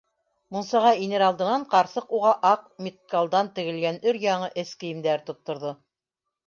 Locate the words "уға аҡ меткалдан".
2.21-3.55